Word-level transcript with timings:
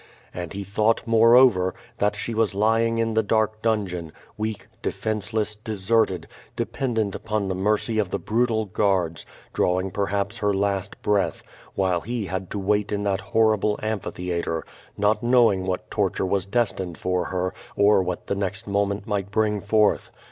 And 0.33 0.53
he 0.53 0.63
thought, 0.63 1.03
moreover, 1.05 1.75
that 1.99 2.15
she 2.15 2.33
was 2.33 2.55
lying 2.55 2.97
in 2.97 3.13
the 3.13 3.21
dark 3.21 3.61
dungeon, 3.61 4.11
weak, 4.35 4.67
defensekss, 4.81 5.55
deserted, 5.63 6.27
dependent 6.55 7.13
upon 7.13 7.47
the 7.47 7.53
mercy 7.53 7.99
of 7.99 8.09
the 8.09 8.17
brutal 8.17 8.65
guards, 8.65 9.27
drawing 9.53 9.91
perhaps 9.91 10.39
her 10.39 10.55
last 10.55 10.99
breath, 11.03 11.43
while 11.75 12.01
he 12.01 12.25
had 12.25 12.49
to 12.49 12.57
wait 12.57 12.91
in 12.91 13.03
that 13.03 13.21
horrible 13.21 13.79
amphitheatre, 13.83 14.65
not 14.97 15.21
knowing 15.21 15.67
what 15.67 15.91
tor 15.91 16.09
ture 16.09 16.25
was 16.25 16.47
destined 16.47 16.97
for 16.97 17.25
her, 17.25 17.53
or 17.75 18.01
what 18.01 18.25
the 18.25 18.33
next 18.33 18.65
moment 18.67 19.05
might 19.05 19.29
bring 19.29 19.61
forth. 19.61 20.09